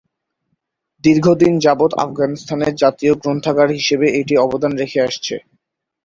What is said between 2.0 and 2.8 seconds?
আফগানিস্তানের